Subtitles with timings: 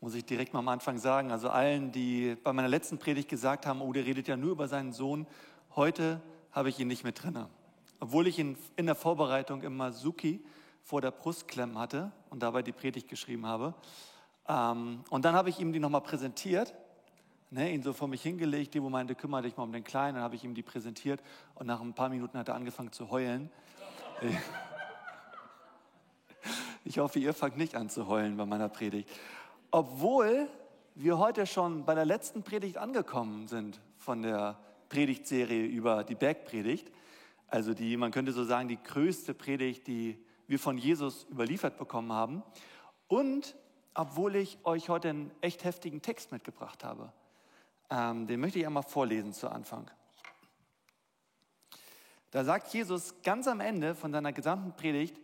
[0.00, 1.30] muss ich direkt mal am Anfang sagen.
[1.30, 4.66] Also allen, die bei meiner letzten Predigt gesagt haben, oh, der redet ja nur über
[4.66, 5.26] seinen Sohn,
[5.76, 6.20] heute
[6.52, 7.46] habe ich ihn nicht mit drin.
[8.00, 10.42] Obwohl ich ihn in der Vorbereitung immer Suki
[10.82, 13.74] vor der Brust klemmen hatte und dabei die Predigt geschrieben habe.
[14.48, 16.74] Ähm, und dann habe ich ihm die nochmal präsentiert,
[17.50, 20.14] ne, ihn so vor mich hingelegt, die wo meinte, kümmere dich mal um den Kleinen,
[20.14, 21.20] dann habe ich ihm die präsentiert
[21.54, 23.50] und nach ein paar Minuten hat er angefangen zu heulen.
[26.84, 29.10] Ich hoffe, ihr fangt nicht an zu heulen bei meiner Predigt.
[29.70, 30.48] Obwohl
[30.94, 34.58] wir heute schon bei der letzten Predigt angekommen sind von der
[34.88, 36.90] Predigtserie über die Bergpredigt.
[37.46, 42.12] Also die, man könnte so sagen, die größte Predigt, die wir von Jesus überliefert bekommen
[42.12, 42.42] haben.
[43.06, 43.54] Und
[43.94, 47.12] obwohl ich euch heute einen echt heftigen Text mitgebracht habe.
[47.90, 49.90] Ähm, den möchte ich einmal vorlesen zu Anfang.
[52.30, 55.16] Da sagt Jesus ganz am Ende von seiner gesamten Predigt,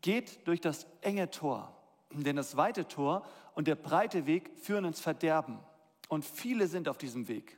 [0.00, 1.72] geht durch das enge Tor,
[2.10, 5.58] denn das weite Tor und der breite Weg führen ins Verderben
[6.08, 7.56] und viele sind auf diesem Weg.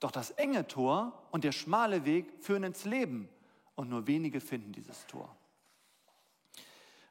[0.00, 3.28] Doch das enge Tor und der schmale Weg führen ins Leben
[3.74, 5.34] und nur wenige finden dieses Tor.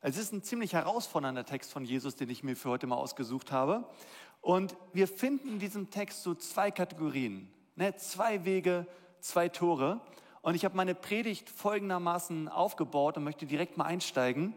[0.01, 3.51] Es ist ein ziemlich herausfordernder Text von Jesus, den ich mir für heute mal ausgesucht
[3.51, 3.85] habe.
[4.41, 7.95] Und wir finden in diesem Text so zwei Kategorien, ne?
[7.95, 8.85] zwei Wege,
[9.21, 10.01] zwei Tore.
[10.41, 14.53] Und ich habe meine Predigt folgendermaßen aufgebaut und möchte direkt mal einsteigen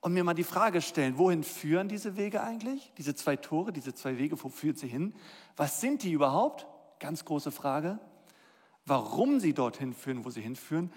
[0.00, 2.92] und mir mal die Frage stellen, wohin führen diese Wege eigentlich?
[2.96, 5.14] Diese zwei Tore, diese zwei Wege, wo führen sie hin?
[5.56, 6.66] Was sind die überhaupt?
[6.98, 7.98] Ganz große Frage.
[8.86, 10.90] Warum sie dorthin führen, wo sie hinführen?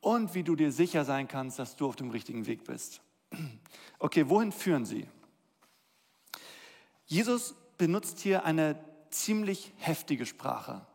[0.00, 3.00] Und wie du dir sicher sein kannst, dass du auf dem richtigen Weg bist.
[4.02, 5.06] Okay, wohin führen sie?
[7.04, 10.86] Jesus benutzt hier eine ziemlich heftige Sprache.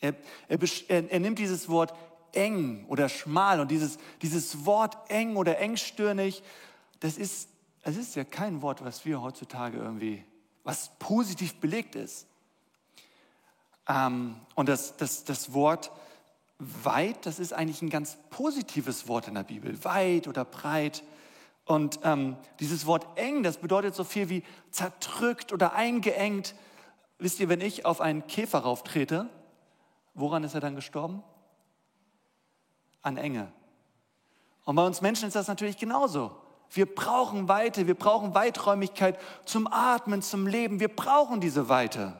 [0.00, 0.14] Er,
[0.48, 0.58] er,
[0.88, 1.94] er, nimmt dieses Wort
[2.32, 6.42] eng oder schmal und dieses, dieses Wort eng oder engstirnig
[7.00, 7.48] das ist,
[7.82, 10.24] es ist ja kein Wort, was wir heutzutage irgendwie,
[10.62, 12.26] was positiv belegt ist.
[13.88, 15.90] Ähm, und das, das, das Wort
[16.58, 19.82] weit, das ist eigentlich ein ganz positives Wort in der Bibel.
[19.84, 21.02] Weit oder breit.
[21.66, 26.54] Und ähm, dieses Wort eng, das bedeutet so viel wie zerdrückt oder eingeengt.
[27.18, 29.28] Wisst ihr, wenn ich auf einen Käfer rauftrete,
[30.14, 31.22] woran ist er dann gestorben?
[33.02, 33.52] An Enge.
[34.64, 36.34] Und bei uns Menschen ist das natürlich genauso.
[36.70, 40.80] Wir brauchen Weite, wir brauchen Weiträumigkeit zum Atmen, zum Leben.
[40.80, 42.18] Wir brauchen diese Weite.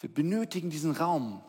[0.00, 1.40] Wir benötigen diesen Raum.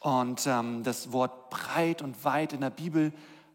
[0.00, 3.12] Und ähm, das Wort breit und weit in der Bibel,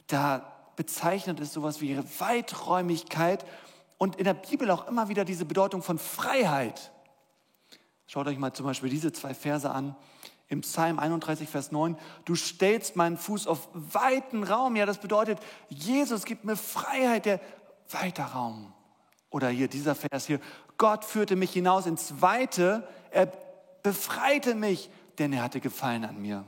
[0.08, 3.46] da bezeichnet es sowas wie Weiträumigkeit
[3.98, 6.92] und in der Bibel auch immer wieder diese Bedeutung von Freiheit.
[8.08, 9.96] Schaut euch mal zum Beispiel diese zwei Verse an
[10.50, 11.96] im Psalm 31, Vers 9,
[12.26, 14.76] du stellst meinen Fuß auf weiten Raum.
[14.76, 15.40] Ja, das bedeutet,
[15.70, 17.40] Jesus gibt mir Freiheit, der
[17.90, 18.74] weiter Raum.
[19.30, 20.40] Oder hier dieser Vers hier,
[20.78, 23.32] Gott führte mich hinaus ins Weite, er
[23.84, 24.90] befreite mich,
[25.20, 26.46] denn er hatte Gefallen an mir.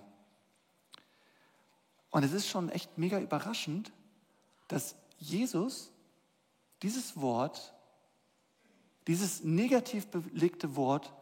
[2.09, 3.91] Und es ist schon echt mega überraschend,
[4.68, 5.91] dass Jesus
[6.81, 7.73] dieses Wort,
[9.06, 11.13] dieses negativ belegte Wort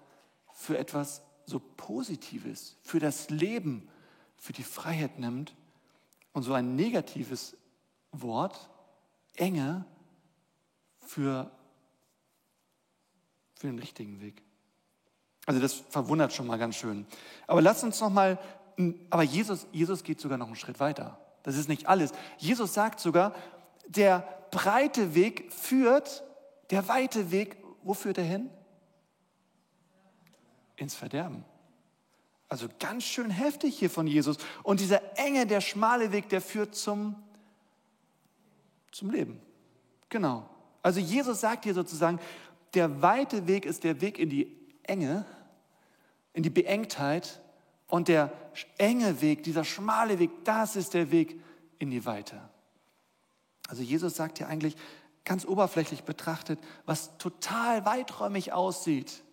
[0.53, 3.87] für etwas so Positives für das Leben,
[4.37, 5.55] für die Freiheit nimmt
[6.33, 7.57] und so ein negatives
[8.11, 8.69] Wort,
[9.35, 9.85] Enge,
[10.99, 11.51] für,
[13.55, 14.41] für den richtigen Weg.
[15.45, 17.07] Also das verwundert schon mal ganz schön.
[17.47, 18.37] Aber lasst uns noch mal,
[19.09, 21.19] aber Jesus, Jesus geht sogar noch einen Schritt weiter.
[21.43, 22.11] Das ist nicht alles.
[22.37, 23.33] Jesus sagt sogar,
[23.87, 24.19] der
[24.51, 26.23] breite Weg führt,
[26.69, 28.49] der weite Weg, wo führt er hin?
[30.79, 31.43] Ins Verderben.
[32.47, 34.37] Also ganz schön heftig hier von Jesus.
[34.63, 37.15] Und dieser enge, der schmale Weg, der führt zum,
[38.91, 39.39] zum Leben.
[40.09, 40.49] Genau.
[40.81, 42.19] Also Jesus sagt hier sozusagen,
[42.73, 45.25] der weite Weg ist der Weg in die Enge,
[46.33, 47.39] in die Beengtheit.
[47.87, 48.31] Und der
[48.77, 51.39] enge Weg, dieser schmale Weg, das ist der Weg
[51.77, 52.39] in die Weite.
[53.67, 54.75] Also Jesus sagt hier eigentlich
[55.25, 59.23] ganz oberflächlich betrachtet, was total weiträumig aussieht,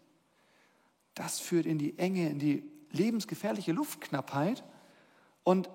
[1.17, 4.63] das führt in die Enge, in die lebensgefährliche Luftknappheit.
[5.43, 5.69] Und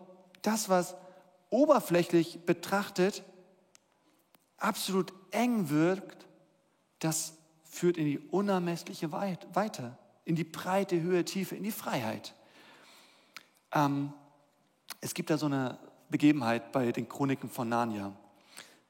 [0.43, 0.95] das, was
[1.49, 3.23] oberflächlich betrachtet
[4.57, 6.27] absolut eng wirkt,
[6.99, 7.33] das
[7.63, 12.35] führt in die unermessliche Weite, in die breite Höhe, Tiefe, in die Freiheit.
[13.73, 14.13] Ähm,
[14.99, 15.79] es gibt da so eine
[16.09, 18.13] Begebenheit bei den Chroniken von Narnia.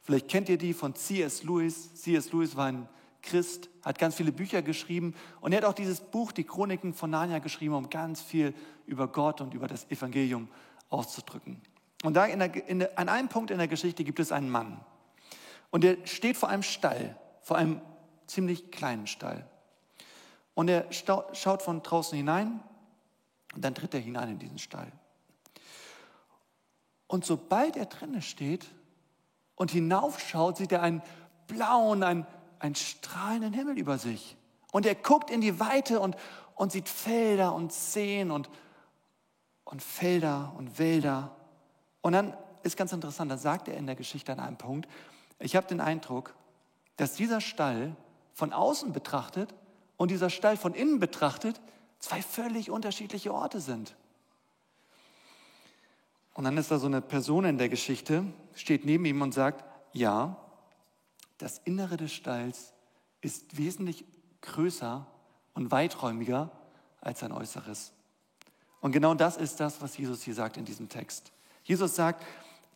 [0.02, 1.44] Vielleicht kennt ihr die von C.S.
[1.44, 1.96] Lewis.
[1.96, 2.34] C.S.
[2.34, 2.90] Lewis war ein
[3.22, 7.10] Christ, hat ganz viele Bücher geschrieben und er hat auch dieses Buch, die Chroniken von
[7.10, 8.54] Narnia, geschrieben, um ganz viel
[8.86, 10.48] über Gott und über das Evangelium
[10.90, 11.62] auszudrücken.
[12.04, 14.50] Und da in der, in der, an einem Punkt in der Geschichte gibt es einen
[14.50, 14.84] Mann
[15.70, 17.82] und der steht vor einem Stall, vor einem
[18.28, 19.48] ziemlich kleinen Stall.
[20.54, 22.60] Und er schaut von draußen hinein
[23.56, 24.92] und dann tritt er hinein in diesen Stall.
[27.08, 28.68] Und sobald er drinnen steht
[29.56, 31.02] und hinaufschaut, sieht er einen
[31.48, 32.26] blauen, einen,
[32.62, 34.38] einen strahlenden Himmel über sich.
[34.72, 36.16] Und er guckt in die Weite und,
[36.56, 38.50] und sieht Felder und Seen und,
[39.66, 41.36] und Felder und Wälder.
[42.02, 44.88] Und dann ist ganz interessant, da sagt er in der Geschichte an einem Punkt,
[45.40, 46.36] ich habe den Eindruck,
[46.98, 47.96] dass dieser Stall
[48.34, 49.54] von außen betrachtet
[49.98, 51.60] und dieser Stall von innen betrachtet
[52.00, 53.96] zwei völlig unterschiedliche Orte sind.
[56.34, 58.24] Und dann ist da so eine Person in der Geschichte,
[58.54, 60.38] steht neben ihm und sagt, ja,
[61.42, 62.74] das Innere des Stalls
[63.22, 64.06] ist wesentlich
[64.42, 65.06] größer
[65.54, 66.52] und weiträumiger
[67.02, 67.94] als sein Äußeres.
[68.80, 71.32] Und genau das ist das, was Jesus hier sagt in diesem Text.
[71.64, 72.24] Jesus sagt,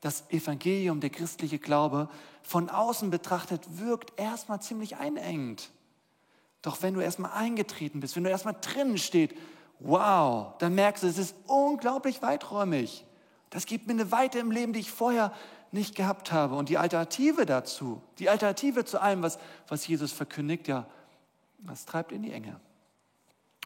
[0.02, 2.10] das Evangelium, der christliche Glaube,
[2.44, 5.72] von außen betrachtet wirkt erstmal ziemlich einengend.
[6.62, 9.36] Doch wenn du erstmal eingetreten bist, wenn du erstmal drinnen steht,
[9.80, 13.06] wow, dann merkst du, es ist unglaublich weiträumig.
[13.50, 15.32] Das gibt mir eine Weite im Leben, die ich vorher
[15.76, 16.56] nicht gehabt habe.
[16.56, 19.38] Und die Alternative dazu, die Alternative zu allem, was,
[19.68, 20.88] was Jesus verkündigt, ja,
[21.60, 22.60] das treibt in die Enge.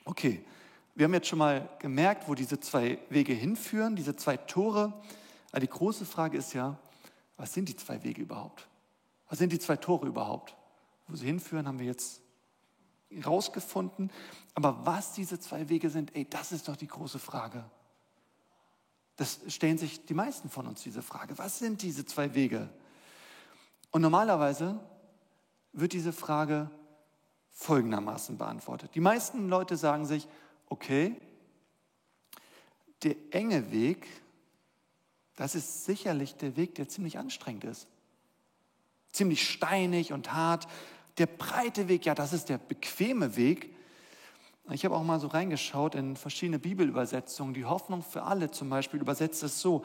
[0.03, 0.43] Okay,
[0.95, 4.91] wir haben jetzt schon mal gemerkt, wo diese zwei Wege hinführen, diese zwei Tore.
[5.51, 6.77] Aber die große Frage ist ja,
[7.37, 8.67] was sind die zwei Wege überhaupt?
[9.29, 10.55] Was sind die zwei Tore überhaupt?
[11.07, 12.21] Wo sie hinführen, haben wir jetzt
[13.25, 14.11] rausgefunden.
[14.55, 17.63] Aber was diese zwei Wege sind, ey, das ist doch die große Frage.
[19.19, 21.37] Das stellen sich die meisten von uns diese Frage.
[21.37, 22.69] Was sind diese zwei Wege?
[23.91, 24.79] Und normalerweise
[25.73, 26.71] wird diese Frage
[27.51, 28.91] folgendermaßen beantwortet.
[28.95, 30.25] Die meisten Leute sagen sich,
[30.69, 31.17] okay,
[33.03, 34.07] der enge Weg,
[35.35, 37.87] das ist sicherlich der Weg, der ziemlich anstrengend ist.
[39.11, 40.65] Ziemlich steinig und hart.
[41.17, 43.75] Der breite Weg, ja, das ist der bequeme Weg.
[44.71, 47.53] Ich habe auch mal so reingeschaut in verschiedene Bibelübersetzungen.
[47.53, 49.83] Die Hoffnung für alle zum Beispiel übersetzt es so,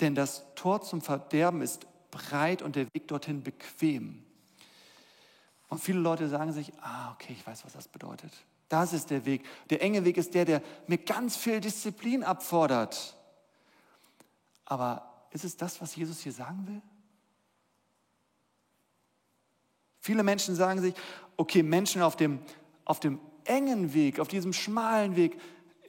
[0.00, 4.22] denn das Tor zum Verderben ist breit und der Weg dorthin bequem.
[5.68, 8.32] Und viele Leute sagen sich, ah, okay, ich weiß, was das bedeutet.
[8.68, 9.44] Das ist der Weg.
[9.70, 13.16] Der enge Weg ist der, der mir ganz viel Disziplin abfordert.
[14.66, 16.82] Aber ist es das, was Jesus hier sagen will?
[20.00, 20.94] Viele Menschen sagen sich,
[21.36, 22.40] okay, Menschen auf dem,
[22.84, 25.38] auf dem engen Weg, auf diesem schmalen Weg,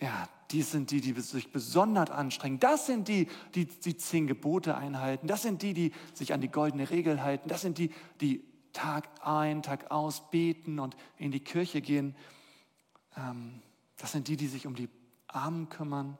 [0.01, 2.59] ja, die sind die, die sich besonders anstrengen.
[2.59, 5.27] Das sind die, die die zehn Gebote einhalten.
[5.27, 7.49] Das sind die, die sich an die goldene Regel halten.
[7.49, 12.15] Das sind die, die Tag ein, Tag aus beten und in die Kirche gehen.
[13.15, 13.61] Ähm,
[13.97, 14.89] das sind die, die sich um die
[15.27, 16.17] Armen kümmern.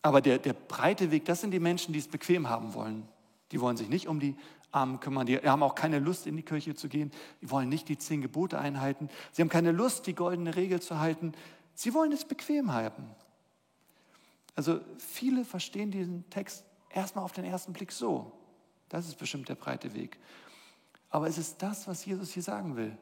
[0.00, 3.08] Aber der, der breite Weg, das sind die Menschen, die es bequem haben wollen.
[3.52, 4.36] Die wollen sich nicht um die
[4.74, 5.26] Armen kümmern.
[5.26, 7.10] Die haben auch keine Lust, in die Kirche zu gehen.
[7.40, 9.08] Die wollen nicht die zehn Gebote einhalten.
[9.32, 11.32] Sie haben keine Lust, die goldene Regel zu halten.
[11.74, 13.04] Sie wollen es bequem haben.
[14.56, 18.32] Also viele verstehen diesen Text erstmal auf den ersten Blick so.
[18.88, 20.18] Das ist bestimmt der breite Weg.
[21.10, 22.96] Aber es ist das, was Jesus hier sagen will.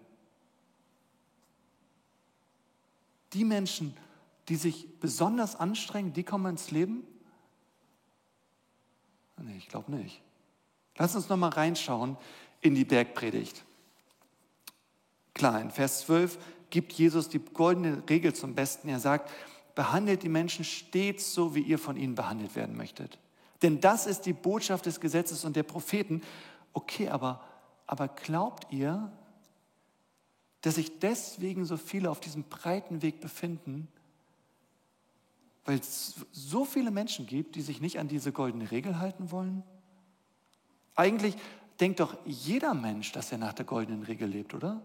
[3.32, 3.96] Die Menschen,
[4.48, 7.04] die sich besonders anstrengen, die kommen ins Leben?
[9.38, 10.22] Nee, ich glaube nicht.
[10.98, 12.16] Lass uns noch mal reinschauen
[12.60, 13.64] in die Bergpredigt.
[15.34, 16.38] Klar, in Vers 12
[16.70, 18.88] gibt Jesus die goldene Regel zum Besten.
[18.88, 19.30] Er sagt,
[19.75, 23.18] behandelt die Menschen stets so, wie ihr von ihnen behandelt werden möchtet.
[23.62, 26.22] Denn das ist die Botschaft des Gesetzes und der Propheten.
[26.72, 27.42] Okay, aber,
[27.87, 29.11] aber glaubt ihr,
[30.62, 33.88] dass sich deswegen so viele auf diesem breiten Weg befinden,
[35.64, 39.62] weil es so viele Menschen gibt, die sich nicht an diese goldene Regel halten wollen?
[40.94, 41.37] Eigentlich
[41.80, 44.80] denkt doch jeder Mensch, dass er nach der goldenen Regel lebt, oder?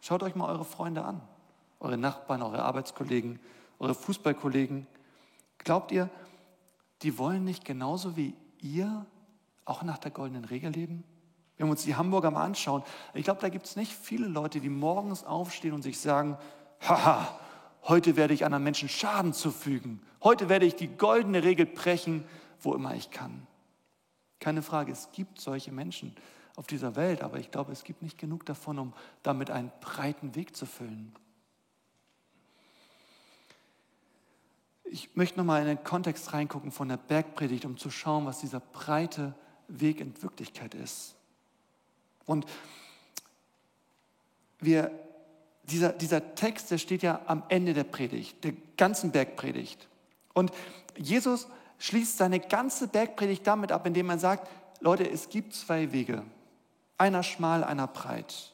[0.00, 1.20] Schaut euch mal eure Freunde an,
[1.80, 3.38] eure Nachbarn, eure Arbeitskollegen,
[3.78, 4.86] eure Fußballkollegen.
[5.58, 6.08] Glaubt ihr,
[7.02, 9.06] die wollen nicht genauso wie ihr
[9.64, 11.04] auch nach der goldenen Regel leben?
[11.56, 12.82] Wenn wir uns die Hamburger mal anschauen,
[13.14, 16.36] ich glaube, da gibt es nicht viele Leute, die morgens aufstehen und sich sagen,
[16.80, 17.38] haha,
[17.84, 20.00] heute werde ich anderen Menschen Schaden zufügen.
[20.24, 22.24] Heute werde ich die goldene Regel brechen,
[22.60, 23.46] wo immer ich kann.
[24.42, 26.16] Keine Frage, es gibt solche Menschen
[26.56, 30.34] auf dieser Welt, aber ich glaube, es gibt nicht genug davon, um damit einen breiten
[30.34, 31.14] Weg zu füllen.
[34.82, 38.58] Ich möchte nochmal in den Kontext reingucken von der Bergpredigt, um zu schauen, was dieser
[38.58, 39.32] breite
[39.68, 41.14] Weg in Wirklichkeit ist.
[42.26, 42.44] Und
[44.58, 44.90] wir,
[45.62, 49.86] dieser, dieser Text, der steht ja am Ende der Predigt, der ganzen Bergpredigt.
[50.34, 50.50] Und
[50.96, 51.46] Jesus
[51.82, 54.48] schließt seine ganze Bergpredigt damit ab, indem er sagt,
[54.78, 56.22] Leute, es gibt zwei Wege.
[56.96, 58.52] Einer schmal, einer breit.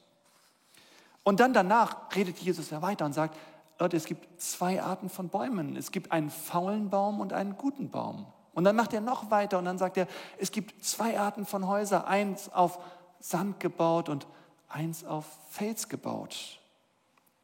[1.24, 3.36] Und dann danach redet Jesus ja weiter und sagt,
[3.78, 5.76] Leute, es gibt zwei Arten von Bäumen.
[5.76, 8.24] Es gibt einen faulen Baum und einen guten Baum.
[8.54, 10.08] Und dann macht er noch weiter und dann sagt er,
[10.38, 12.78] es gibt zwei Arten von Häusern, eins auf
[13.20, 14.26] Sand gebaut und
[14.70, 16.60] eins auf Fels gebaut.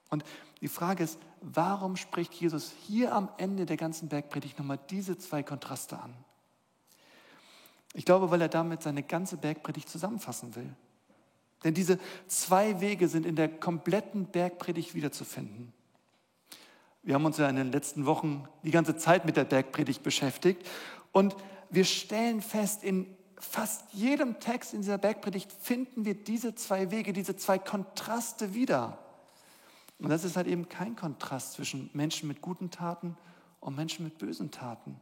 [0.08, 0.24] Und
[0.62, 5.42] die Frage ist, warum spricht Jesus hier am Ende der ganzen Bergpredigt nochmal diese zwei
[5.42, 6.14] Kontraste an?
[7.92, 10.74] Ich glaube, weil er damit seine ganze Bergpredigt zusammenfassen will.
[11.62, 15.72] Denn diese zwei Wege sind in der kompletten Bergpredigt wiederzufinden.
[17.02, 20.66] Wir haben uns ja in den letzten Wochen die ganze Zeit mit der Bergpredigt beschäftigt
[21.12, 21.36] und
[21.70, 23.06] wir stellen fest, in
[23.38, 29.03] fast jedem Text in dieser Bergpredigt finden wir diese zwei Wege, diese zwei Kontraste wieder.
[30.04, 33.16] Und das ist halt eben kein Kontrast zwischen Menschen mit guten Taten
[33.60, 35.00] und Menschen mit bösen Taten.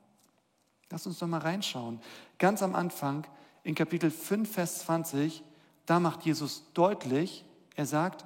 [0.91, 1.99] Lass uns doch mal reinschauen.
[2.39, 3.27] Ganz am Anfang
[3.65, 5.43] in Kapitel 5, Vers 20,
[5.87, 7.45] da macht Jesus deutlich,
[7.75, 8.25] er sagt,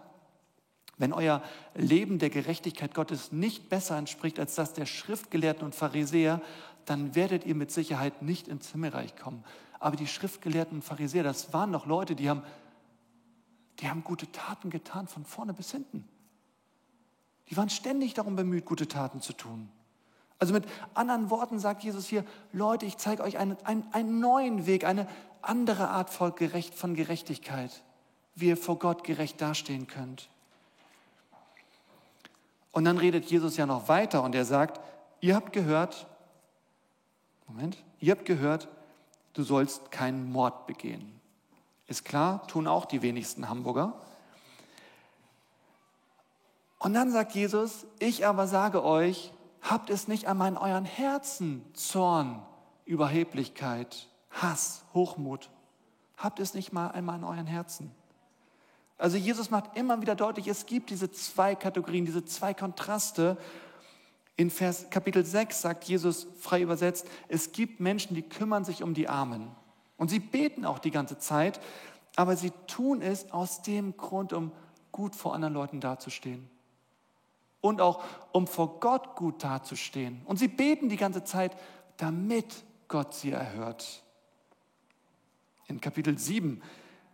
[0.98, 1.42] wenn euer
[1.74, 6.42] Leben der Gerechtigkeit Gottes nicht besser entspricht als das der Schriftgelehrten und Pharisäer,
[6.84, 9.44] dann werdet ihr mit Sicherheit nicht ins Himmelreich kommen.
[9.80, 12.42] Aber die Schriftgelehrten und Pharisäer, das waren doch Leute, die haben,
[13.80, 16.06] die haben gute Taten getan, von vorne bis hinten.
[17.48, 19.68] Die waren ständig darum bemüht, gute Taten zu tun.
[20.38, 24.66] Also mit anderen Worten sagt Jesus hier, Leute, ich zeige euch einen, einen, einen neuen
[24.66, 25.08] Weg, eine
[25.40, 27.82] andere Art von Gerechtigkeit,
[28.34, 30.28] wie ihr vor Gott gerecht dastehen könnt.
[32.72, 34.80] Und dann redet Jesus ja noch weiter und er sagt,
[35.20, 36.06] ihr habt gehört,
[37.46, 38.68] Moment, ihr habt gehört,
[39.32, 41.20] du sollst keinen Mord begehen.
[41.86, 43.94] Ist klar, tun auch die wenigsten Hamburger.
[46.86, 51.64] Und dann sagt Jesus, ich aber sage euch, habt es nicht einmal in euren Herzen
[51.74, 52.40] Zorn,
[52.84, 55.50] Überheblichkeit, Hass, Hochmut.
[56.16, 57.90] Habt es nicht mal einmal in euren Herzen.
[58.98, 63.36] Also Jesus macht immer wieder deutlich, es gibt diese zwei Kategorien, diese zwei Kontraste.
[64.36, 68.94] In Vers Kapitel 6 sagt Jesus frei übersetzt, es gibt Menschen, die kümmern sich um
[68.94, 69.50] die Armen.
[69.96, 71.58] Und sie beten auch die ganze Zeit,
[72.14, 74.52] aber sie tun es aus dem Grund, um
[74.92, 76.48] gut vor anderen Leuten dazustehen.
[77.60, 80.22] Und auch um vor Gott gut dazustehen.
[80.24, 81.56] Und sie beten die ganze Zeit,
[81.96, 82.54] damit
[82.88, 84.02] Gott sie erhört.
[85.66, 86.62] In Kapitel 7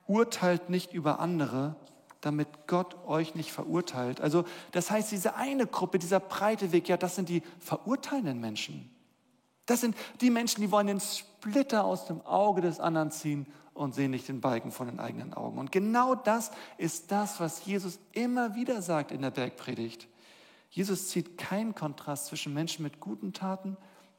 [0.06, 1.76] urteilt nicht über andere,
[2.20, 4.20] damit Gott euch nicht verurteilt.
[4.20, 8.90] Also das heißt, diese eine Gruppe, dieser breite Weg, ja, das sind die verurteilenden Menschen.
[9.66, 13.94] Das sind die Menschen, die wollen den Splitter aus dem Auge des anderen ziehen und
[13.94, 15.58] sehen nicht den Balken von den eigenen Augen.
[15.58, 20.08] Und genau das ist das, was Jesus immer wieder sagt in der Bergpredigt.
[20.72, 23.76] Jesus zieht keinen Kontrast zwischen Menschen mit guten Taten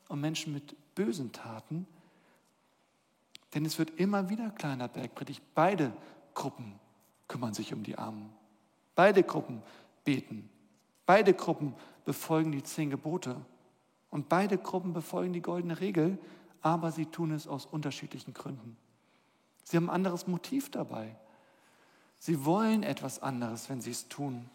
[0.07, 1.88] und Menschen mit bösen Taten,
[3.53, 5.41] denn es wird immer wieder kleiner Bergpredigt.
[5.55, 5.91] Beide
[6.36, 6.79] Gruppen
[7.27, 8.31] kümmern sich um die Armen.
[8.95, 9.63] Beide Gruppen
[10.03, 10.48] beten.
[11.07, 11.74] Beide Gruppen
[12.05, 13.36] befolgen die zehn Gebote.
[14.12, 16.19] Und beide Gruppen befolgen die goldene Regel,
[16.62, 18.77] aber sie tun es aus unterschiedlichen Gründen.
[19.63, 21.15] Sie haben ein anderes Motiv dabei.
[22.19, 24.50] Sie wollen etwas anderes, wenn sie es tun.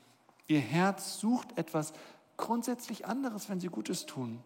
[0.49, 1.93] Ihr Herz sucht etwas
[2.37, 4.43] grundsätzlich anderes, wenn sie Gutes tun.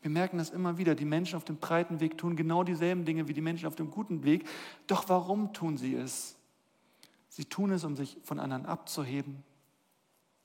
[0.00, 0.94] Wir merken das immer wieder.
[0.94, 3.90] Die Menschen auf dem breiten Weg tun genau dieselben Dinge wie die Menschen auf dem
[3.90, 4.48] guten Weg.
[4.86, 6.36] Doch warum tun sie es?
[7.28, 9.44] Sie tun es, um sich von anderen abzuheben,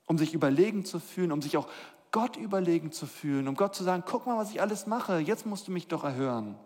[0.06, 1.68] um sich überlegen zu fühlen, um sich auch
[2.12, 5.46] Gott überlegen zu fühlen, um Gott zu sagen, guck mal, was ich alles mache, jetzt
[5.46, 6.56] musst du mich doch erhören.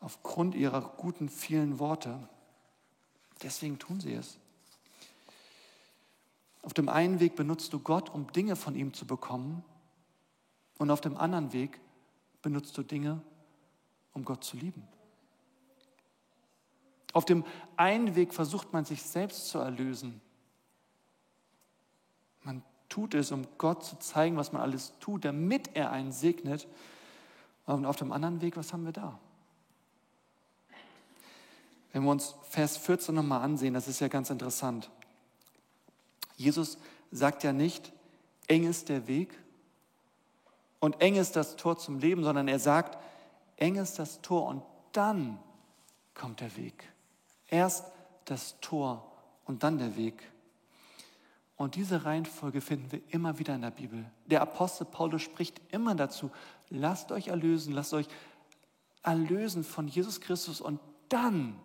[0.00, 2.18] Aufgrund ihrer guten vielen Worte.
[3.42, 4.38] Deswegen tun sie es.
[6.62, 9.64] Auf dem einen Weg benutzt du Gott, um Dinge von ihm zu bekommen,
[10.78, 11.80] und auf dem anderen Weg
[12.42, 13.22] benutzt du Dinge,
[14.12, 14.86] um Gott zu lieben.
[17.12, 17.44] Auf dem
[17.76, 20.20] einen Weg versucht man sich selbst zu erlösen.
[22.42, 26.68] Man tut es, um Gott zu zeigen, was man alles tut, damit er einen segnet.
[27.64, 29.18] Und auf dem anderen Weg, was haben wir da?
[31.92, 34.90] Wenn wir uns Vers 14 nochmal ansehen, das ist ja ganz interessant.
[36.36, 36.78] Jesus
[37.10, 37.92] sagt ja nicht,
[38.48, 39.38] eng ist der Weg,
[40.80, 42.98] und eng ist das Tor zum Leben, sondern er sagt,
[43.56, 44.62] eng ist das Tor und
[44.92, 45.38] dann
[46.14, 46.92] kommt der Weg.
[47.48, 47.90] Erst
[48.24, 49.10] das Tor
[49.44, 50.22] und dann der Weg.
[51.56, 54.04] Und diese Reihenfolge finden wir immer wieder in der Bibel.
[54.26, 56.30] Der Apostel Paulus spricht immer dazu,
[56.68, 58.08] lasst euch erlösen, lasst euch
[59.02, 61.58] erlösen von Jesus Christus und dann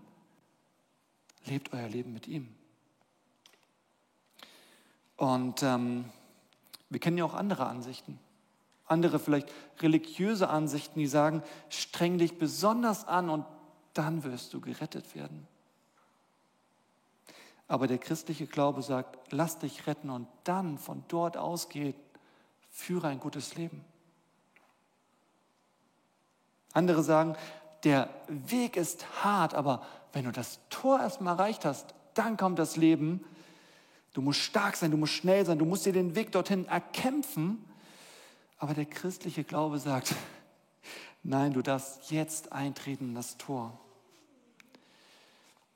[1.46, 2.54] lebt euer Leben mit ihm.
[5.18, 6.06] Und ähm,
[6.90, 8.20] wir kennen ja auch andere Ansichten
[8.92, 13.46] andere vielleicht religiöse Ansichten, die sagen, streng dich besonders an und
[13.94, 15.48] dann wirst du gerettet werden.
[17.68, 21.96] Aber der christliche Glaube sagt, lass dich retten und dann von dort ausgehen,
[22.70, 23.84] führe ein gutes Leben.
[26.74, 27.38] Andere sagen,
[27.84, 32.76] der Weg ist hart, aber wenn du das Tor erstmal erreicht hast, dann kommt das
[32.76, 33.24] Leben.
[34.14, 37.66] Du musst stark sein, du musst schnell sein, du musst dir den Weg dorthin erkämpfen.
[38.58, 40.14] Aber der christliche Glaube sagt,
[41.24, 43.80] nein, du darfst jetzt eintreten in das Tor.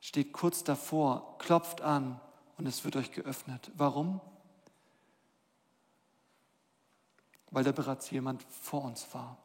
[0.01, 2.19] Steht kurz davor, klopft an
[2.57, 3.71] und es wird euch geöffnet.
[3.75, 4.21] Warum?
[7.49, 9.37] Weil da bereits jemand vor uns war.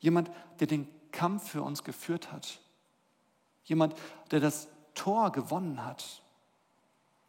[0.00, 2.60] Jemand, der den Kampf für uns geführt hat.
[3.64, 3.94] Jemand,
[4.30, 6.22] der das Tor gewonnen hat.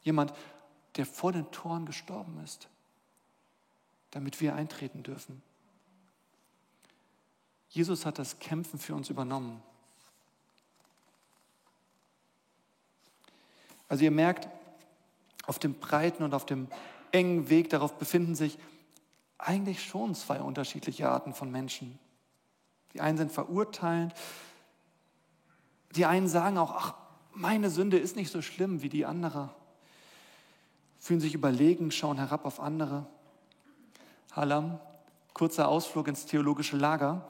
[0.01, 0.33] Jemand,
[0.95, 2.69] der vor den Toren gestorben ist,
[4.11, 5.41] damit wir eintreten dürfen.
[7.69, 9.61] Jesus hat das Kämpfen für uns übernommen.
[13.89, 14.47] Also ihr merkt,
[15.45, 16.67] auf dem breiten und auf dem
[17.11, 18.57] engen Weg darauf befinden sich
[19.37, 21.97] eigentlich schon zwei unterschiedliche Arten von Menschen.
[22.93, 24.13] Die einen sind verurteilend,
[25.95, 26.93] die einen sagen auch, ach,
[27.33, 29.49] meine Sünde ist nicht so schlimm wie die andere,
[30.99, 33.05] fühlen sich überlegen, schauen herab auf andere.
[34.31, 34.79] Hallam,
[35.33, 37.27] kurzer Ausflug ins theologische Lager.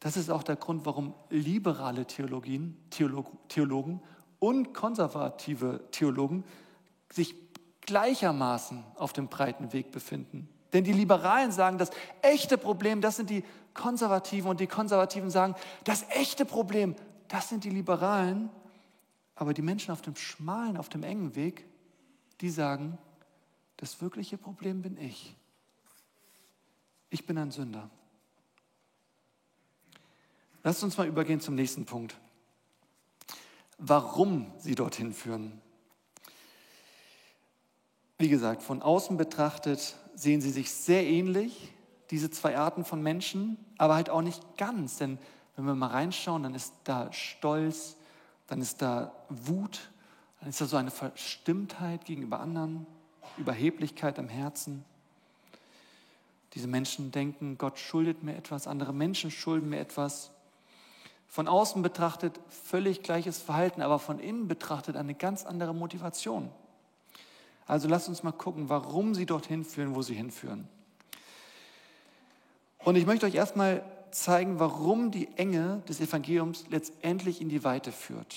[0.00, 4.00] Das ist auch der Grund, warum liberale Theologien, Theolog, Theologen
[4.38, 6.44] und konservative Theologen
[7.10, 7.34] sich
[7.82, 10.48] gleichermaßen auf dem breiten Weg befinden.
[10.76, 11.88] Denn die Liberalen sagen, das
[12.20, 13.42] echte Problem, das sind die
[13.72, 15.54] Konservativen und die Konservativen sagen,
[15.84, 16.94] das echte Problem,
[17.28, 18.50] das sind die Liberalen.
[19.36, 21.64] Aber die Menschen auf dem schmalen, auf dem engen Weg,
[22.42, 22.98] die sagen,
[23.78, 25.34] das wirkliche Problem bin ich.
[27.08, 27.88] Ich bin ein Sünder.
[30.62, 32.18] Lasst uns mal übergehen zum nächsten Punkt.
[33.78, 35.58] Warum sie dorthin führen.
[38.18, 41.72] Wie gesagt, von außen betrachtet sehen sie sich sehr ähnlich,
[42.10, 44.96] diese zwei Arten von Menschen, aber halt auch nicht ganz.
[44.96, 45.18] Denn
[45.54, 47.96] wenn wir mal reinschauen, dann ist da Stolz,
[48.46, 49.90] dann ist da Wut,
[50.40, 52.86] dann ist da so eine Verstimmtheit gegenüber anderen,
[53.36, 54.84] Überheblichkeit im Herzen.
[56.54, 60.30] Diese Menschen denken, Gott schuldet mir etwas, andere Menschen schulden mir etwas.
[61.28, 66.50] Von außen betrachtet völlig gleiches Verhalten, aber von innen betrachtet eine ganz andere Motivation.
[67.66, 70.68] Also lasst uns mal gucken, warum sie dorthin führen, wo sie hinführen.
[72.78, 77.90] Und ich möchte euch erstmal zeigen, warum die Enge des Evangeliums letztendlich in die Weite
[77.90, 78.36] führt.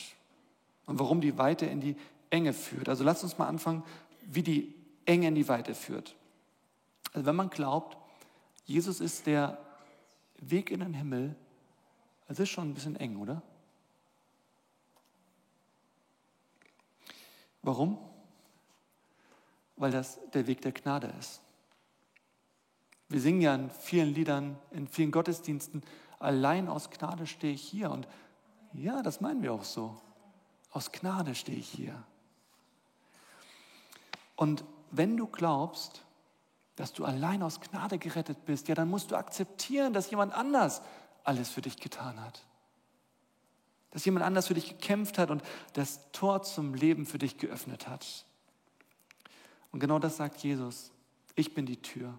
[0.88, 1.96] Und warum die Weite in die
[2.32, 2.90] Enge führt.
[2.90, 3.84] Also lasst uns mal anfangen,
[4.26, 4.74] wie die
[5.06, 6.16] Enge in die Weite führt.
[7.14, 7.98] Also wenn man glaubt,
[8.66, 9.60] Jesus ist der
[10.40, 11.36] Weg in den Himmel,
[12.28, 13.42] das ist schon ein bisschen eng, oder?
[17.62, 17.98] Warum?
[19.80, 21.42] Weil das der Weg der Gnade ist.
[23.08, 25.82] Wir singen ja in vielen Liedern, in vielen Gottesdiensten,
[26.20, 27.90] allein aus Gnade stehe ich hier.
[27.90, 28.08] Und
[28.74, 30.00] ja, das meinen wir auch so.
[30.72, 32.04] Aus Gnade stehe ich hier.
[34.36, 36.06] Und wenn du glaubst,
[36.76, 40.82] dass du allein aus Gnade gerettet bist, ja, dann musst du akzeptieren, dass jemand anders
[41.24, 42.46] alles für dich getan hat.
[43.92, 45.42] Dass jemand anders für dich gekämpft hat und
[45.74, 48.26] das Tor zum Leben für dich geöffnet hat.
[49.72, 50.92] Und genau das sagt Jesus.
[51.36, 52.18] Ich bin die Tür.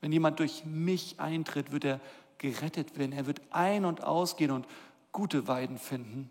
[0.00, 2.00] Wenn jemand durch mich eintritt, wird er
[2.38, 3.12] gerettet werden.
[3.12, 4.66] Er wird ein- und ausgehen und
[5.12, 6.30] gute Weiden finden.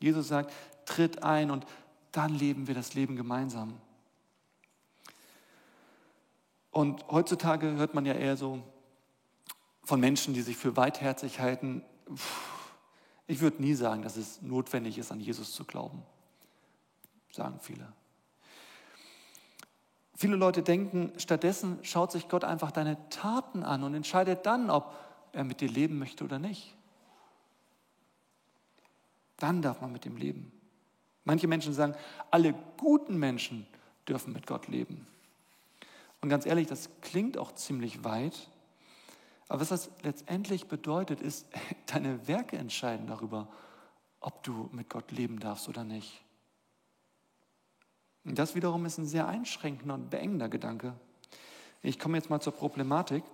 [0.00, 0.52] Jesus sagt,
[0.84, 1.66] tritt ein und
[2.12, 3.74] dann leben wir das Leben gemeinsam.
[6.70, 8.62] Und heutzutage hört man ja eher so
[9.82, 11.82] von Menschen, die sich für weitherzig halten.
[13.26, 16.02] Ich würde nie sagen, dass es notwendig ist, an Jesus zu glauben.
[17.32, 17.92] Sagen viele.
[20.20, 24.92] Viele Leute denken, stattdessen schaut sich Gott einfach deine Taten an und entscheidet dann, ob
[25.30, 26.74] er mit dir leben möchte oder nicht.
[29.36, 30.50] Dann darf man mit ihm leben.
[31.22, 31.94] Manche Menschen sagen,
[32.32, 33.64] alle guten Menschen
[34.08, 35.06] dürfen mit Gott leben.
[36.20, 38.48] Und ganz ehrlich, das klingt auch ziemlich weit.
[39.46, 41.46] Aber was das letztendlich bedeutet, ist,
[41.86, 43.46] deine Werke entscheiden darüber,
[44.18, 46.24] ob du mit Gott leben darfst oder nicht.
[48.24, 50.94] Das wiederum ist ein sehr einschränkender und beengender Gedanke.
[51.82, 53.24] Ich komme jetzt mal zur Problematik.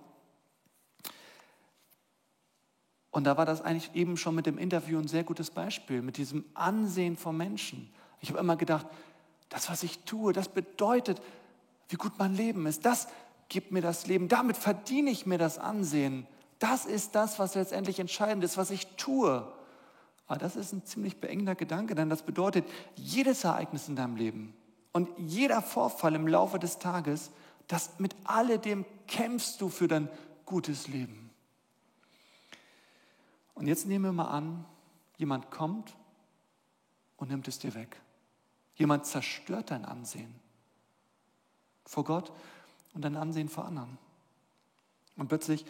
[3.11, 6.17] Und da war das eigentlich eben schon mit dem Interview ein sehr gutes Beispiel, mit
[6.17, 7.93] diesem Ansehen von Menschen.
[8.19, 8.87] Ich habe immer gedacht,
[9.49, 11.21] das, was ich tue, das bedeutet,
[11.89, 12.85] wie gut mein Leben ist.
[12.85, 13.07] Das
[13.47, 14.27] gibt mir das Leben.
[14.27, 16.27] Damit verdiene ich mir das Ansehen.
[16.59, 19.47] Das ist das, was letztendlich entscheidend ist, was ich tue.
[20.27, 24.53] Aber das ist ein ziemlich beengender Gedanke, denn das bedeutet, jedes Ereignis in deinem Leben
[24.95, 27.29] und jeder Vorfall im Laufe des Tages,
[27.67, 30.07] das mit alledem kämpfst du für dein
[30.45, 31.31] gutes Leben.
[33.55, 34.63] Und jetzt nehmen wir mal an,
[35.17, 35.97] jemand kommt
[37.17, 37.99] und nimmt es dir weg.
[38.75, 40.33] Jemand zerstört dein Ansehen
[41.83, 42.31] vor Gott
[42.93, 43.97] und dein Ansehen vor anderen.
[45.17, 45.65] Und plötzlich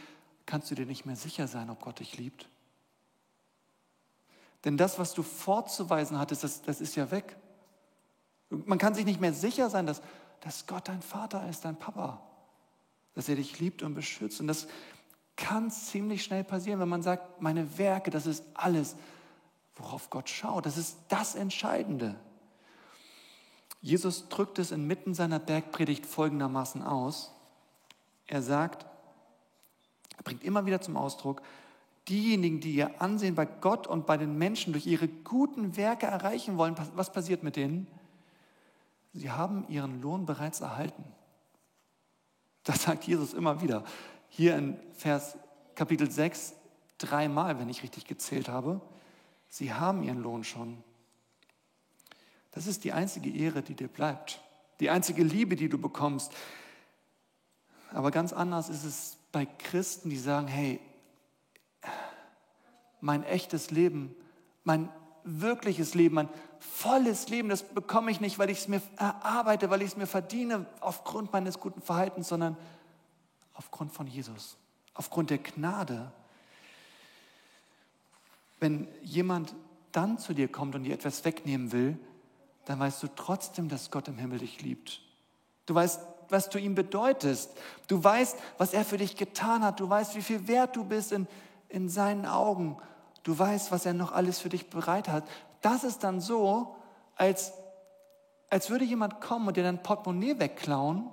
[0.45, 2.47] kannst du dir nicht mehr sicher sein, ob Gott dich liebt.
[4.65, 7.35] Denn das, was du vorzuweisen hattest, das, das ist ja weg.
[8.49, 10.01] Man kann sich nicht mehr sicher sein, dass,
[10.41, 12.21] dass Gott dein Vater ist, dein Papa,
[13.13, 14.39] dass er dich liebt und beschützt.
[14.39, 14.67] Und das
[15.35, 18.95] kann ziemlich schnell passieren, wenn man sagt, meine Werke, das ist alles,
[19.75, 20.65] worauf Gott schaut.
[20.65, 22.15] Das ist das Entscheidende.
[23.81, 27.33] Jesus drückt es inmitten seiner Bergpredigt folgendermaßen aus.
[28.27, 28.85] Er sagt,
[30.17, 31.41] er bringt immer wieder zum Ausdruck,
[32.07, 36.57] diejenigen, die ihr Ansehen bei Gott und bei den Menschen durch ihre guten Werke erreichen
[36.57, 37.87] wollen, was passiert mit denen?
[39.15, 41.05] Sie haben ihren Lohn bereits erhalten.
[42.63, 43.85] Das sagt Jesus immer wieder.
[44.27, 45.37] Hier in Vers
[45.73, 46.53] Kapitel 6
[46.97, 48.81] dreimal, wenn ich richtig gezählt habe.
[49.47, 50.83] Sie haben ihren Lohn schon.
[52.51, 54.41] Das ist die einzige Ehre, die dir bleibt.
[54.81, 56.33] Die einzige Liebe, die du bekommst.
[57.93, 60.81] Aber ganz anders ist es bei Christen, die sagen, hey,
[62.99, 64.13] mein echtes Leben,
[64.65, 64.89] mein
[65.23, 66.29] wirkliches Leben, mein
[66.65, 70.07] volles Leben, das bekomme ich nicht, weil ich es mir erarbeite, weil ich es mir
[70.07, 72.57] verdiene aufgrund meines guten Verhaltens, sondern
[73.53, 74.57] aufgrund von Jesus,
[74.93, 76.11] aufgrund der Gnade.
[78.59, 79.55] Wenn jemand
[79.91, 81.97] dann zu dir kommt und dir etwas wegnehmen will,
[82.65, 85.01] dann weißt du trotzdem, dass Gott im Himmel dich liebt.
[85.65, 85.99] Du weißt,
[86.29, 87.51] was du ihm bedeutest.
[87.87, 89.79] Du weißt, was er für dich getan hat.
[89.79, 91.27] Du weißt, wie viel wert du bist in,
[91.69, 92.77] in seinen Augen.
[93.23, 95.27] Du weißt, was er noch alles für dich bereit hat.
[95.65, 96.75] Das ist dann so,
[97.15, 97.51] als,
[98.51, 101.09] als würde jemand kommen und dir dein Portemonnaie wegklauen,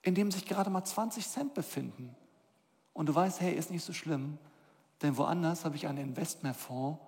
[0.00, 2.16] in dem sich gerade mal 20 Cent befinden.
[2.94, 4.38] Und du weißt, hey, ist nicht so schlimm,
[5.02, 6.98] denn woanders habe ich einen Investmentfonds,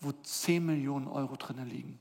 [0.00, 1.98] wo 10 Millionen Euro drinnen liegen.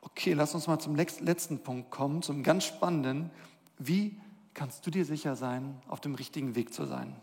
[0.00, 3.30] Okay, lass uns mal zum letzten Punkt kommen, zum ganz spannenden.
[3.76, 4.18] Wie
[4.54, 7.16] kannst du dir sicher sein, auf dem richtigen Weg zu sein?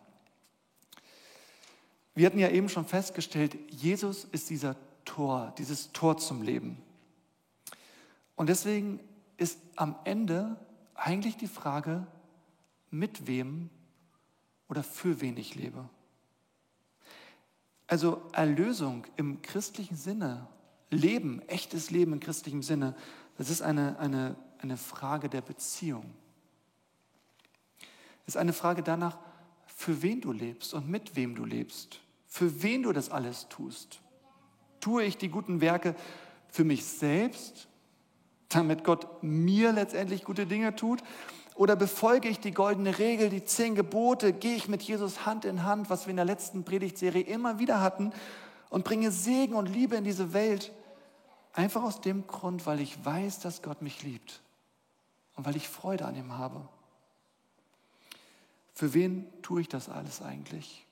[2.15, 6.81] Wir hatten ja eben schon festgestellt, Jesus ist dieser Tor, dieses Tor zum Leben.
[8.35, 8.99] Und deswegen
[9.37, 10.57] ist am Ende
[10.95, 12.05] eigentlich die Frage,
[12.91, 13.69] mit wem
[14.67, 15.87] oder für wen ich lebe.
[17.87, 20.47] Also Erlösung im christlichen Sinne
[20.91, 22.95] Leben, echtes Leben in christlichem Sinne,
[23.37, 26.05] das ist eine, eine, eine Frage der Beziehung.
[28.29, 29.17] Ist eine Frage danach,
[29.65, 34.01] für wen du lebst und mit wem du lebst, für wen du das alles tust.
[34.81, 35.95] Tue ich die guten Werke
[36.47, 37.67] für mich selbst,
[38.47, 41.01] damit Gott mir letztendlich gute Dinge tut?
[41.55, 45.63] Oder befolge ich die goldene Regel, die zehn Gebote, gehe ich mit Jesus Hand in
[45.63, 48.13] Hand, was wir in der letzten Predigtserie immer wieder hatten,
[48.69, 50.71] und bringe Segen und Liebe in diese Welt?
[51.53, 54.43] Einfach aus dem Grund, weil ich weiß, dass Gott mich liebt
[55.35, 56.69] und weil ich Freude an ihm habe.
[58.79, 60.85] Für wen tue ich das alles eigentlich?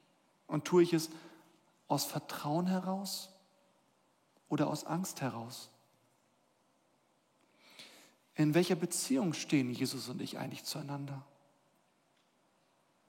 [0.45, 1.10] Und tue ich es
[1.88, 3.30] aus Vertrauen heraus
[4.50, 5.69] oder aus Angst heraus?
[8.36, 11.23] In welcher Beziehung stehen Jesus und ich eigentlich zueinander?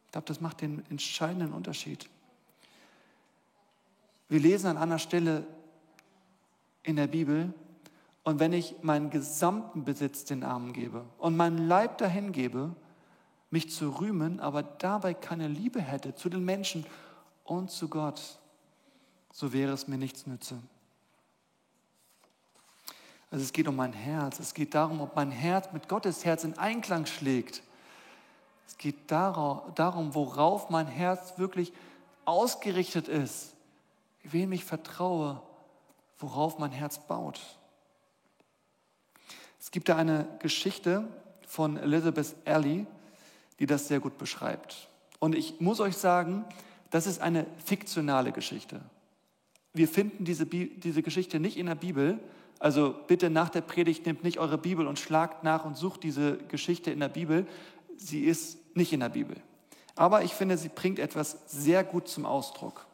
[0.06, 2.08] Ich glaube, das macht den entscheidenden Unterschied.
[4.28, 5.44] Wir lesen an einer Stelle
[6.84, 7.52] in der Bibel.
[8.22, 12.76] Und wenn ich meinen gesamten Besitz den Armen gebe und meinen Leib dahin gebe,
[13.50, 16.84] mich zu rühmen, aber dabei keine Liebe hätte zu den Menschen
[17.44, 18.20] und zu Gott,
[19.32, 20.58] so wäre es mir nichts nütze.
[23.30, 24.38] Also es geht um mein Herz.
[24.40, 27.62] Es geht darum, ob mein Herz mit Gottes Herz in Einklang schlägt.
[28.66, 31.72] Es geht darum, worauf mein Herz wirklich
[32.24, 33.54] ausgerichtet ist,
[34.22, 35.42] wem ich vertraue
[36.18, 37.40] worauf mein Herz baut.
[39.61, 41.04] Es gibt da eine Geschichte
[41.46, 42.87] von Elizabeth Alley,
[43.59, 44.88] die das sehr gut beschreibt.
[45.18, 46.44] Und ich muss euch sagen,
[46.90, 48.81] das ist eine fiktionale Geschichte.
[49.73, 52.18] Wir finden diese, diese Geschichte nicht in der Bibel.
[52.59, 56.38] Also bitte nach der Predigt nehmt nicht eure Bibel und schlagt nach und sucht diese
[56.38, 57.47] Geschichte in der Bibel.
[57.97, 59.37] Sie ist nicht in der Bibel.
[59.94, 62.87] Aber ich finde, sie bringt etwas sehr gut zum Ausdruck.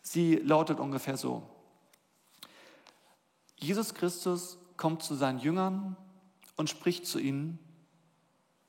[0.00, 1.42] Sie lautet ungefähr so.
[3.56, 5.96] Jesus Christus kommt zu seinen Jüngern
[6.56, 7.58] und spricht zu ihnen,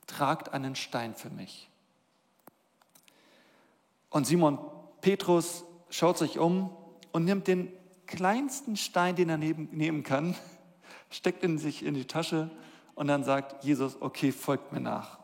[0.07, 1.69] tragt einen Stein für mich.
[4.09, 4.59] Und Simon
[5.01, 6.69] Petrus schaut sich um
[7.11, 7.71] und nimmt den
[8.05, 10.35] kleinsten Stein, den er nehmen kann,
[11.09, 12.49] steckt ihn sich in die Tasche
[12.95, 15.19] und dann sagt Jesus, okay, folgt mir nach.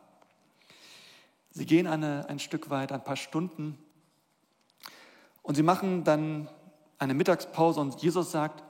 [1.52, 3.78] Sie gehen eine, ein Stück weit, ein paar Stunden
[5.44, 6.50] und sie machen dann
[6.98, 8.64] eine Mittagspause und Jesus sagt,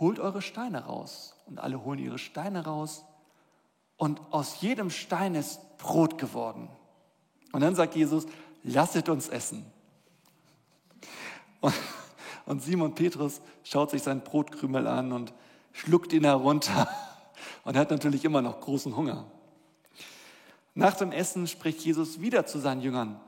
[0.00, 1.36] holt eure Steine raus.
[1.46, 3.04] Und alle holen ihre Steine raus
[4.02, 6.68] und aus jedem Stein ist Brot geworden.
[7.52, 8.26] Und dann sagt Jesus,
[8.64, 9.64] lasset uns essen.
[12.44, 15.32] Und, Simon Petrus schaut sich sein Brotkrümel an und
[15.70, 16.88] schluckt ihn herunter
[17.64, 19.30] und hat natürlich immer noch großen Hunger.
[20.74, 23.20] Nach dem Essen spricht Jesus wieder zu seinen Jüngern,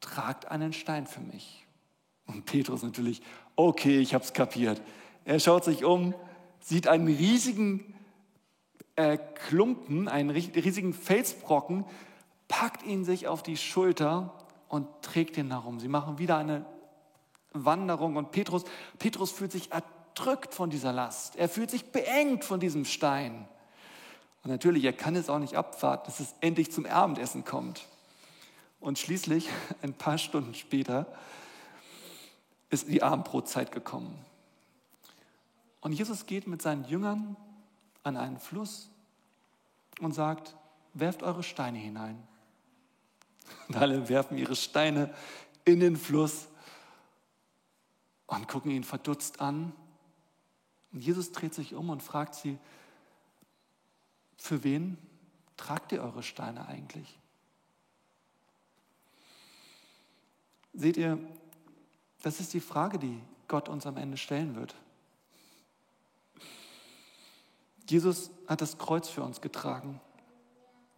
[0.00, 1.66] tragt einen Stein für mich.
[2.26, 3.20] Und Petrus natürlich,
[3.56, 4.80] okay, ich habe es kapiert.
[5.24, 6.14] Er schaut sich um,
[6.60, 7.96] sieht einen riesigen
[9.00, 11.86] äh, Klumpen, einen riesigen Felsbrocken,
[12.48, 14.34] packt ihn sich auf die Schulter
[14.68, 15.80] und trägt ihn herum.
[15.80, 16.66] Sie machen wieder eine
[17.52, 18.64] Wanderung und Petrus,
[18.98, 21.36] Petrus fühlt sich erdrückt von dieser Last.
[21.36, 23.48] Er fühlt sich beengt von diesem Stein.
[24.42, 27.86] Und natürlich, er kann es auch nicht abwarten, dass es endlich zum Abendessen kommt.
[28.80, 29.48] Und schließlich,
[29.82, 31.06] ein paar Stunden später,
[32.68, 34.14] ist die Abendbrotzeit gekommen.
[35.80, 37.36] Und Jesus geht mit seinen Jüngern
[38.02, 38.90] an einen Fluss
[40.00, 40.56] und sagt,
[40.94, 42.22] werft eure Steine hinein.
[43.68, 45.14] Und alle werfen ihre Steine
[45.64, 46.48] in den Fluss
[48.26, 49.72] und gucken ihn verdutzt an.
[50.92, 52.58] Und Jesus dreht sich um und fragt sie,
[54.36, 54.96] für wen
[55.56, 57.18] tragt ihr eure Steine eigentlich?
[60.72, 61.18] Seht ihr,
[62.22, 64.74] das ist die Frage, die Gott uns am Ende stellen wird.
[67.90, 70.00] Jesus hat das Kreuz für uns getragen.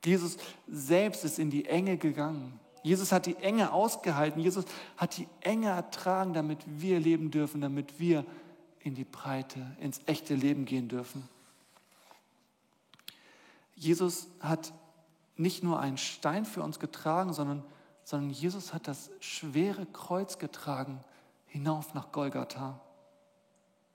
[0.04, 0.36] Jesus
[0.68, 2.58] selbst ist in die Enge gegangen.
[2.82, 4.40] Jesus hat die Enge ausgehalten.
[4.40, 4.64] Jesus
[4.96, 8.24] hat die Enge ertragen, damit wir leben dürfen, damit wir
[8.80, 11.28] in die Breite, ins echte Leben gehen dürfen.
[13.76, 14.72] Jesus hat
[15.36, 17.64] nicht nur einen Stein für uns getragen, sondern,
[18.04, 21.00] sondern Jesus hat das schwere Kreuz getragen
[21.46, 22.80] hinauf nach Golgatha.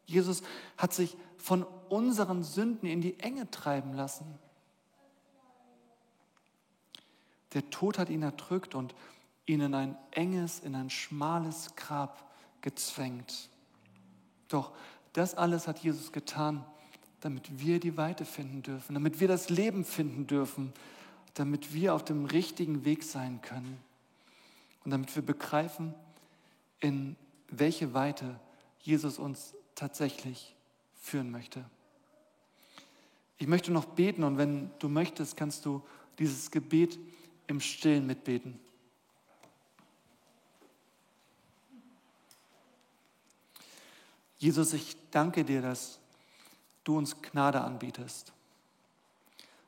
[0.08, 0.41] Jesus
[0.78, 4.26] hat sich von unseren Sünden in die Enge treiben lassen.
[7.54, 8.96] Der Tod hat ihn erdrückt und
[9.46, 12.30] ihn in ein enges, in ein schmales Grab
[12.62, 13.50] gezwängt.
[14.48, 14.72] Doch
[15.13, 16.65] das alles hat Jesus getan,
[17.22, 20.74] damit wir die Weite finden dürfen, damit wir das Leben finden dürfen,
[21.34, 23.78] damit wir auf dem richtigen Weg sein können
[24.84, 25.93] und damit wir begreifen,
[26.80, 27.15] in
[27.50, 28.39] welche Weite
[28.80, 30.55] Jesus uns tatsächlich
[30.99, 31.63] führen möchte.
[33.37, 35.81] Ich möchte noch beten und wenn du möchtest, kannst du
[36.19, 36.99] dieses Gebet
[37.45, 38.59] im Stillen mitbeten.
[44.39, 45.99] Jesus, ich danke dir, dass
[46.83, 48.33] du uns Gnade anbietest.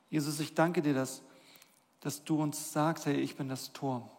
[0.09, 1.21] Jesus, ich danke dir, dass,
[2.01, 4.09] dass du uns sagst, hey, ich bin das Tor.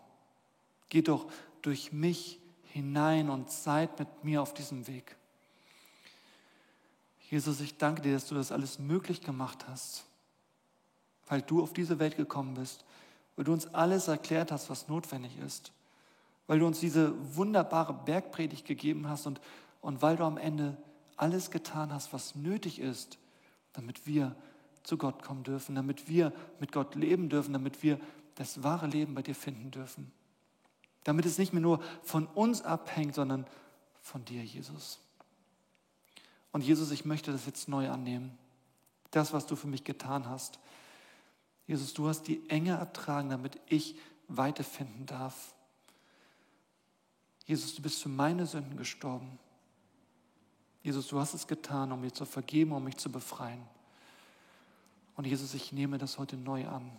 [0.89, 1.31] Geh doch
[1.63, 2.39] durch mich
[2.73, 5.17] hinein und seid mit mir auf diesem Weg.
[7.31, 10.05] Jesus, ich danke dir, dass du das alles möglich gemacht hast,
[11.29, 12.85] weil du auf diese Welt gekommen bist,
[13.37, 15.71] weil du uns alles erklärt hast, was notwendig ist,
[16.49, 19.41] weil du uns diese wunderbare Bergpredigt gegeben hast und,
[19.81, 20.77] und weil du am Ende
[21.17, 23.17] alles getan hast, was nötig ist,
[23.75, 24.35] damit wir
[24.83, 28.01] zu Gott kommen dürfen, damit wir mit Gott leben dürfen, damit wir
[28.35, 30.11] das wahre Leben bei dir finden dürfen.
[31.05, 33.47] Damit es nicht mehr nur von uns abhängt, sondern
[34.01, 34.99] von dir, Jesus.
[36.53, 38.37] Und Jesus, ich möchte das jetzt neu annehmen.
[39.11, 40.59] Das, was du für mich getan hast.
[41.67, 43.97] Jesus, du hast die Enge ertragen, damit ich
[44.29, 45.55] Weite finden darf.
[47.47, 49.39] Jesus, du bist für meine Sünden gestorben.
[50.83, 53.61] Jesus, du hast es getan, um mir zu vergeben, um mich zu befreien.
[55.17, 56.91] Und Jesus, ich nehme das heute neu an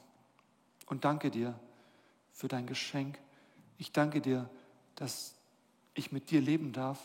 [0.88, 1.58] und danke dir
[2.32, 3.18] für dein Geschenk.
[3.78, 4.50] Ich danke dir,
[4.96, 5.34] dass
[5.94, 7.00] ich mit dir leben darf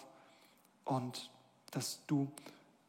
[0.85, 1.31] und
[1.71, 2.31] dass du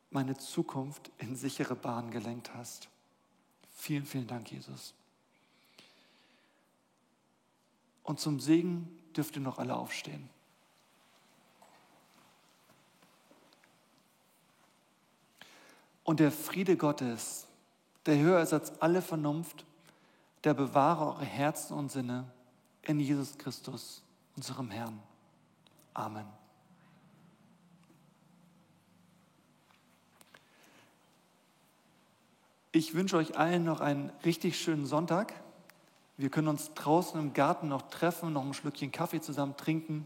[0.09, 2.87] meine Zukunft in sichere Bahnen gelenkt hast.
[3.75, 4.93] Vielen, vielen Dank, Jesus.
[8.03, 10.29] Und zum Segen dürft ihr noch alle aufstehen.
[16.03, 17.47] Und der Friede Gottes,
[18.05, 19.65] der höher ist als alle Vernunft,
[20.45, 22.31] der bewahre eure Herzen und Sinne
[22.83, 24.01] in Jesus Christus,
[24.37, 24.97] unserem Herrn.
[25.93, 26.25] Amen.
[32.77, 35.33] Ich wünsche euch allen noch einen richtig schönen Sonntag.
[36.15, 40.05] Wir können uns draußen im Garten noch treffen, noch ein Schlückchen Kaffee zusammen trinken.